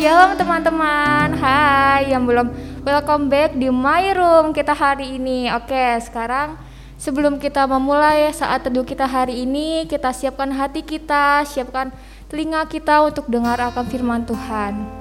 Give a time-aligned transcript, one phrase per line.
[0.00, 1.36] Shalom teman-teman.
[1.36, 2.48] Hai yang belum
[2.88, 5.52] welcome back di my room kita hari ini.
[5.52, 6.56] Oke sekarang
[6.96, 11.92] sebelum kita memulai saat teduh kita hari ini Kita siapkan hati kita, siapkan
[12.32, 14.99] telinga kita untuk dengar akan firman Tuhan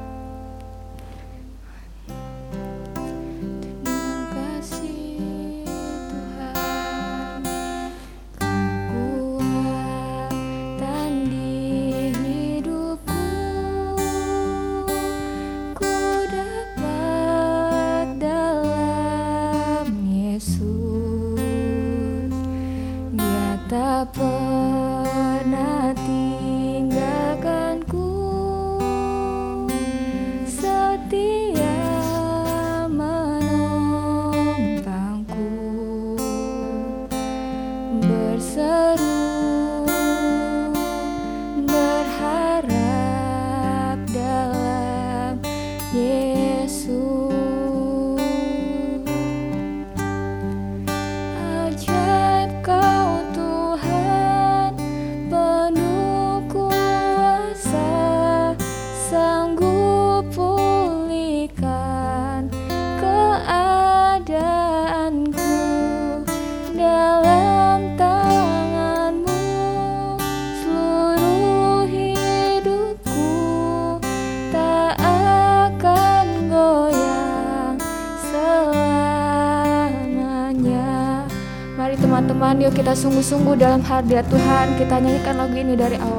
[82.20, 86.19] teman-teman yuk kita sungguh-sungguh dalam hadirat Tuhan kita nyanyikan lagu ini dari awal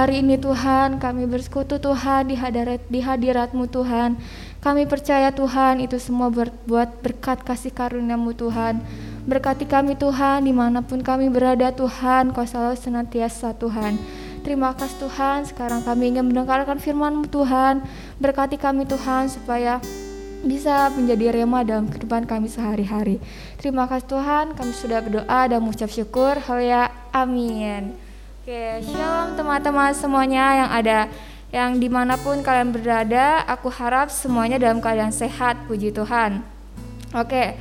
[0.00, 4.16] hari ini Tuhan, kami bersekutu Tuhan di hadirat di hadiratmu Tuhan.
[4.64, 8.80] Kami percaya Tuhan itu semua buat berkat kasih karuniamu Tuhan.
[9.28, 14.00] Berkati kami Tuhan di mana pun kami berada Tuhan, kau selalu senantiasa Tuhan.
[14.40, 17.84] Terima kasih Tuhan, sekarang kami ingin mendengarkan firman-Mu Tuhan.
[18.16, 19.84] Berkati kami Tuhan supaya
[20.40, 23.20] bisa menjadi rema dalam kehidupan kami sehari-hari.
[23.60, 26.40] Terima kasih Tuhan, kami sudah berdoa dan mengucap syukur.
[26.40, 26.88] Haleluya.
[27.12, 28.09] Amin.
[28.40, 30.98] Oke, shalom teman-teman semuanya yang ada
[31.52, 36.40] yang di mana pun kalian berada, aku harap semuanya dalam keadaan sehat, puji Tuhan.
[37.12, 37.52] Oke,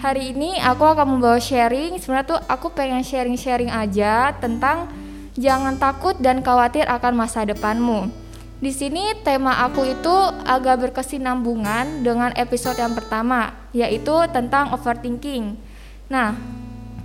[0.00, 2.00] hari ini aku akan membawa sharing.
[2.00, 4.88] Sebenarnya tuh aku pengen sharing-sharing aja tentang
[5.36, 8.08] jangan takut dan khawatir akan masa depanmu.
[8.56, 10.16] Di sini tema aku itu
[10.48, 15.60] agak berkesinambungan dengan episode yang pertama, yaitu tentang overthinking.
[16.08, 16.61] Nah,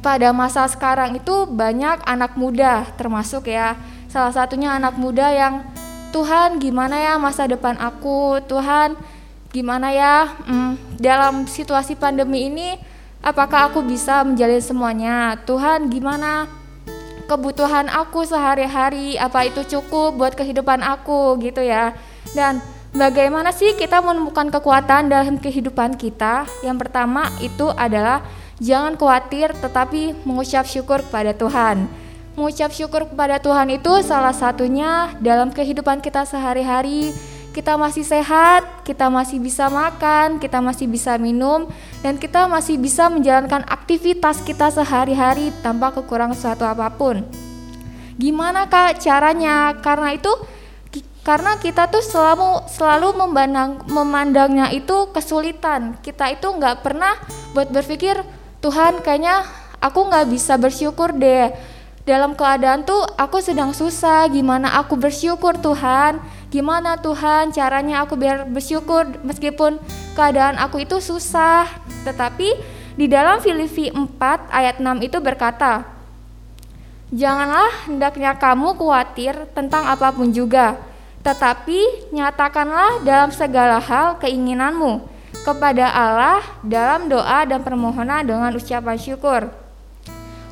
[0.08, 3.76] pada masa sekarang itu banyak anak muda termasuk ya,
[4.08, 5.68] salah satunya anak muda yang
[6.16, 8.96] Tuhan gimana ya masa depan aku, Tuhan
[9.52, 12.80] gimana ya hmm, dalam situasi pandemi ini
[13.20, 16.48] apakah aku bisa menjalin semuanya, Tuhan gimana
[17.28, 19.20] kebutuhan aku sehari-hari?
[19.20, 21.36] Apa itu cukup buat kehidupan aku?
[21.44, 21.92] Gitu ya.
[22.32, 22.64] Dan
[22.96, 26.48] bagaimana sih kita menemukan kekuatan dalam kehidupan kita?
[26.64, 28.24] Yang pertama itu adalah
[28.58, 31.90] jangan khawatir tetapi mengucap syukur kepada Tuhan
[32.38, 37.14] mengucap syukur kepada Tuhan itu salah satunya dalam kehidupan kita sehari-hari
[37.58, 41.66] kita masih sehat, kita masih bisa makan, kita masih bisa minum,
[42.06, 47.26] dan kita masih bisa menjalankan aktivitas kita sehari-hari tanpa kekurangan suatu apa pun.
[48.22, 49.74] Gimana kak caranya?
[49.82, 50.30] Karena itu
[51.26, 55.98] karena kita tuh selalu selalu memandang memandangnya itu kesulitan.
[56.06, 57.18] Kita itu nggak pernah
[57.58, 58.22] buat berpikir
[58.68, 59.48] Tuhan kayaknya
[59.80, 61.56] aku nggak bisa bersyukur deh.
[62.04, 64.28] Dalam keadaan tuh aku sedang susah.
[64.28, 66.20] Gimana aku bersyukur Tuhan?
[66.52, 69.80] Gimana Tuhan caranya aku biar bersyukur meskipun
[70.20, 71.64] keadaan aku itu susah.
[72.04, 72.60] Tetapi
[73.00, 75.88] di dalam Filipi 4 ayat 6 itu berkata,
[77.08, 80.76] Janganlah hendaknya kamu khawatir tentang apa pun juga,
[81.24, 85.16] tetapi nyatakanlah dalam segala hal keinginanmu
[85.48, 89.48] kepada Allah dalam doa dan permohonan dengan ucapan syukur.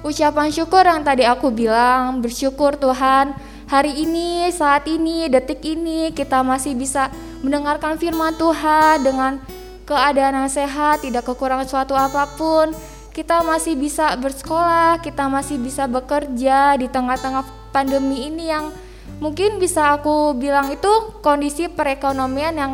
[0.08, 3.36] Ucapan syukur yang tadi aku bilang, bersyukur Tuhan,
[3.68, 7.12] hari ini, saat ini, detik ini kita masih bisa
[7.44, 9.44] mendengarkan firman Tuhan dengan
[9.84, 12.72] keadaan yang sehat, tidak kekurangan suatu apa pun.
[13.12, 17.44] Kita masih bisa bersekolah, kita masih bisa bekerja di tengah-tengah
[17.76, 18.72] pandemi ini yang
[19.20, 20.92] mungkin bisa aku bilang itu
[21.24, 22.74] kondisi perekonomian yang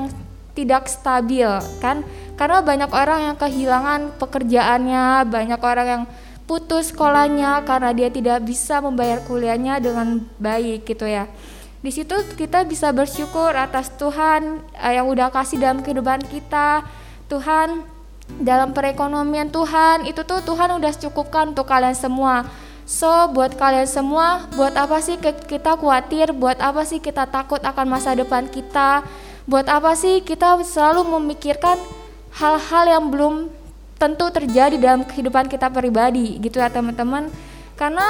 [0.52, 1.48] tidak stabil
[1.80, 2.04] kan
[2.36, 6.04] karena banyak orang yang kehilangan pekerjaannya banyak orang yang
[6.52, 11.32] putus sekolahnya karena dia tidak bisa membayar kuliahnya dengan baik gitu ya.
[11.80, 16.84] Di situ kita bisa bersyukur atas Tuhan eh, yang udah kasih dalam kehidupan kita.
[17.32, 17.88] Tuhan
[18.44, 22.44] dalam perekonomian Tuhan itu tuh Tuhan udah cukupkan untuk kalian semua.
[22.84, 26.36] So buat kalian semua, buat apa sih kita khawatir?
[26.36, 29.08] Buat apa sih kita takut akan masa depan kita?
[29.50, 31.78] Buat apa sih kita selalu memikirkan
[32.38, 33.36] hal-hal yang belum
[33.98, 37.30] tentu terjadi dalam kehidupan kita pribadi gitu ya teman-teman?
[37.74, 38.06] Karena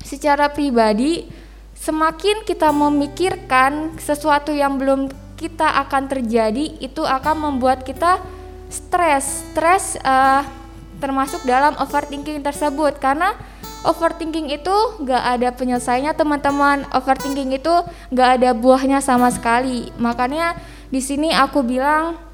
[0.00, 1.28] secara pribadi
[1.76, 8.18] semakin kita memikirkan sesuatu yang belum kita akan terjadi itu akan membuat kita
[8.72, 9.52] stres.
[9.52, 10.42] Stres uh,
[10.98, 12.98] termasuk dalam overthinking tersebut.
[12.98, 13.36] Karena
[13.86, 17.74] overthinking itu gak ada penyelesaiannya teman-teman overthinking itu
[18.14, 20.58] gak ada buahnya sama sekali makanya
[20.88, 22.28] di sini aku bilang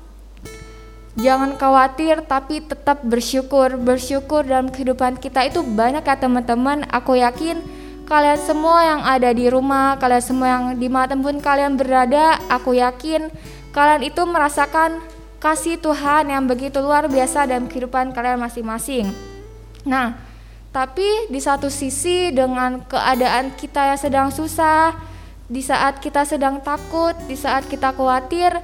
[1.15, 3.79] Jangan khawatir tapi tetap bersyukur.
[3.79, 6.83] Bersyukur dalam kehidupan kita itu banyak ya teman-teman.
[6.91, 7.63] Aku yakin
[8.03, 12.75] kalian semua yang ada di rumah, kalian semua yang di mana pun kalian berada, aku
[12.77, 13.31] yakin
[13.71, 14.99] kalian itu merasakan
[15.39, 19.15] kasih Tuhan yang begitu luar biasa dalam kehidupan kalian masing-masing.
[19.87, 20.19] Nah,
[20.75, 24.91] tapi di satu sisi dengan keadaan kita yang sedang susah,
[25.47, 28.59] di saat kita sedang takut, di saat kita khawatir,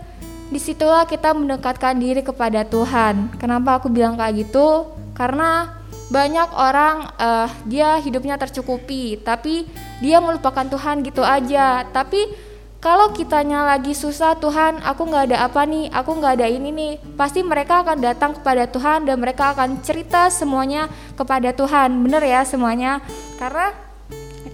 [0.50, 3.31] di situlah kita mendekatkan diri kepada Tuhan.
[3.38, 4.90] Kenapa aku bilang kayak gitu?
[5.14, 5.71] Karena
[6.11, 9.71] banyak orang uh, dia hidupnya tercukupi, tapi
[10.02, 11.87] dia melupakan Tuhan gitu aja.
[11.95, 12.50] Tapi
[12.80, 16.92] kalau kitanya lagi susah, Tuhan, aku nggak ada apa nih, aku nggak ada ini nih,
[17.12, 22.40] pasti mereka akan datang kepada Tuhan dan mereka akan cerita semuanya kepada Tuhan, bener ya
[22.40, 23.04] semuanya.
[23.37, 23.76] Karena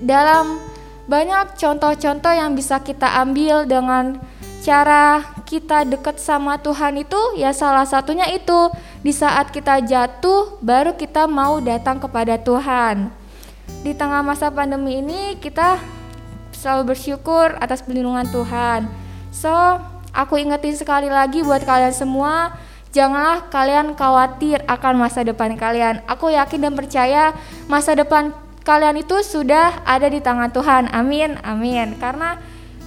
[0.02, 0.58] dalam
[1.06, 4.18] banyak contoh-contoh yang bisa kita ambil dengan
[4.66, 8.74] cara kita dekat sama Tuhan itu ya salah satunya itu
[9.06, 13.14] di saat kita jatuh baru kita mau datang kepada Tuhan.
[13.86, 15.78] di tengah masa pandemi ini kita
[16.56, 18.88] selalu bersyukur atas perlindungan Tuhan.
[19.28, 19.52] So,
[20.16, 22.56] aku ingetin sekali lagi buat kalian semua,
[22.96, 26.00] janganlah kalian khawatir akan masa depan kalian.
[26.08, 27.36] Aku yakin dan percaya
[27.68, 28.32] masa depan
[28.64, 30.88] kalian itu sudah ada di tangan Tuhan.
[30.90, 31.94] Amin, amin.
[32.00, 32.40] Karena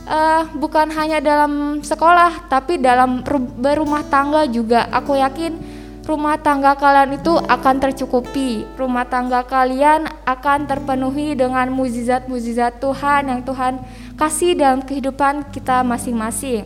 [0.09, 3.21] uh, bukan hanya dalam sekolah, tapi dalam
[3.61, 4.89] berumah tangga juga.
[4.89, 5.78] Aku yakin
[6.09, 8.65] rumah tangga kalian itu akan tercukupi.
[8.73, 13.77] Rumah tangga kalian akan terpenuhi dengan mukjizat-mukjizat Tuhan yang Tuhan
[14.17, 16.65] kasih dalam kehidupan kita masing-masing.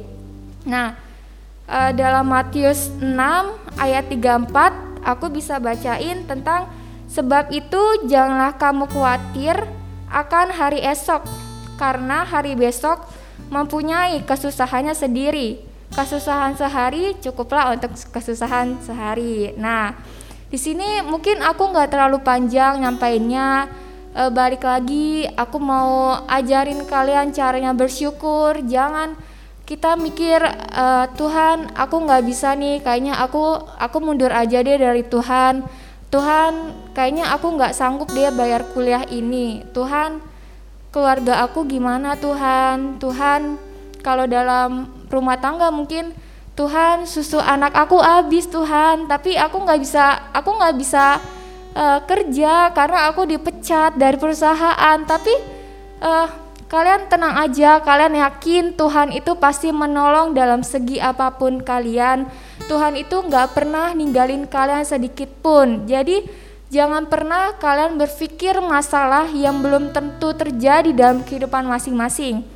[0.64, 0.96] Nah,
[1.68, 3.04] uh, dalam Matius 6
[3.76, 6.72] ayat 34 aku bisa bacain tentang
[7.12, 9.60] sebab itu janganlah kamu khawatir
[10.08, 11.28] akan hari esok
[11.76, 13.04] karena hari besok
[13.52, 19.54] mempunyai kesusahannya sendiri kesusahan sehari cukuplah untuk kesusahan sehari.
[19.56, 19.94] Nah,
[20.50, 23.70] di sini mungkin aku nggak terlalu panjang nyampainnya.
[24.14, 28.62] E, balik lagi, aku mau ajarin kalian caranya bersyukur.
[28.66, 29.18] Jangan
[29.66, 30.86] kita mikir e,
[31.18, 32.82] Tuhan, aku nggak bisa nih.
[32.82, 35.66] Kayaknya aku aku mundur aja deh dari Tuhan.
[36.14, 36.54] Tuhan,
[36.94, 39.66] kayaknya aku nggak sanggup dia bayar kuliah ini.
[39.74, 40.22] Tuhan,
[40.94, 43.02] keluarga aku gimana Tuhan?
[43.02, 43.58] Tuhan,
[44.06, 46.12] kalau dalam rumah tangga mungkin.
[46.54, 49.10] Tuhan susu anak aku habis Tuhan.
[49.10, 51.18] Tapi aku nggak bisa aku nggak bisa
[51.74, 54.98] uh, kerja karena aku dipecat dari perusahaan.
[55.02, 55.34] Tapi
[56.02, 56.28] uh,
[56.70, 62.30] kalian tenang aja kalian yakin Tuhan itu pasti menolong dalam segi apa pun kalian.
[62.70, 65.90] Tuhan itu nggak pernah ninggalin kalian sedikit pun.
[65.90, 66.22] Jadi
[66.70, 72.53] jangan pernah kalian berpikir masalah yang belum tentu terjadi dalam kehidupan masing-masing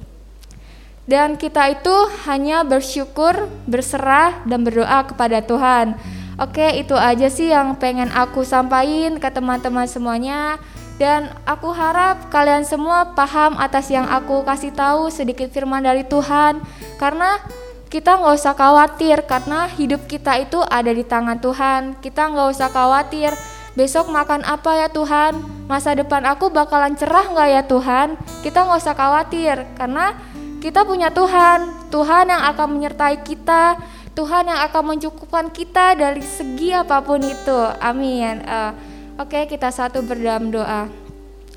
[1.08, 1.96] dan kita itu
[2.28, 5.96] hanya bersyukur, berserah, dan berdoa kepada Tuhan.
[6.36, 10.60] Oke, itu aja sih yang pengen aku sampaikan ke teman-teman semuanya.
[10.98, 16.60] Dan aku harap kalian semua paham atas yang aku kasih tahu sedikit firman dari Tuhan.
[17.00, 17.40] Karena
[17.88, 21.82] kita nggak usah khawatir karena hidup kita itu ada di tangan Tuhan.
[22.04, 23.32] Kita nggak usah khawatir
[23.78, 25.38] besok makan apa ya Tuhan,
[25.70, 28.08] masa depan aku bakalan cerah nggak ya Tuhan.
[28.42, 30.18] Kita nggak usah khawatir karena
[30.64, 33.78] kita punya Tuhan, Tuhan yang akan menyertai kita,
[34.18, 37.60] Tuhan yang akan mencukupkan kita dari segi apa pun itu.
[37.78, 38.42] Amin.
[38.44, 38.74] Uh,
[39.18, 40.86] Oke, okay, kita satu berdalam doa.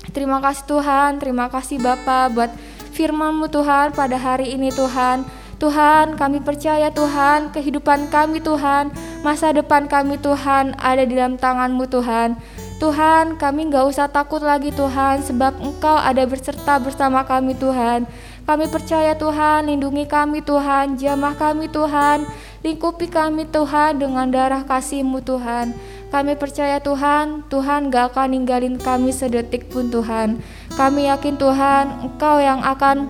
[0.09, 2.49] Terima kasih Tuhan, terima kasih Bapa buat
[2.97, 5.21] firman-Mu Tuhan pada hari ini Tuhan.
[5.61, 8.89] Tuhan, kami percaya Tuhan, kehidupan kami Tuhan,
[9.21, 12.33] masa depan kami Tuhan ada di dalam tangan-Mu Tuhan.
[12.81, 18.09] Tuhan, kami gak usah takut lagi Tuhan, sebab Engkau ada berserta bersama kami Tuhan.
[18.41, 22.25] Kami percaya Tuhan, lindungi kami Tuhan, jamah kami Tuhan,
[22.65, 25.77] lingkupi kami Tuhan dengan darah kasih-Mu Tuhan.
[26.11, 30.43] Kami percaya Tuhan, Tuhan gak akan ninggalin kami sedetik pun Tuhan.
[30.75, 33.07] Kami yakin Tuhan, Engkau yang akan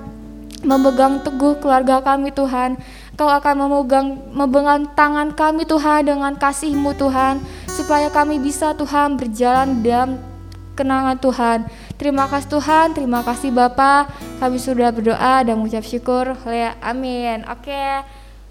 [0.61, 2.77] memegang teguh keluarga kami Tuhan.
[3.17, 4.07] Engkau akan memegang,
[4.37, 7.41] memegang tangan kami Tuhan dengan kasih-Mu Tuhan.
[7.65, 10.21] Supaya kami bisa Tuhan berjalan dalam
[10.77, 11.59] kenangan Tuhan.
[12.01, 14.09] Terima kasih Tuhan, terima kasih Bapak.
[14.41, 16.33] Kami sudah berdoa dan mengucap syukur.
[16.81, 17.45] Amin.
[17.45, 18.01] Oke.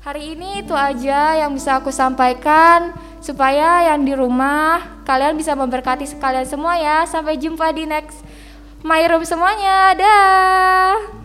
[0.07, 6.07] Hari ini itu aja yang bisa aku sampaikan supaya yang di rumah kalian bisa memberkati
[6.07, 7.02] sekalian semua ya.
[7.11, 8.23] Sampai jumpa di next
[8.87, 9.99] My Room semuanya.
[9.99, 11.20] Dah.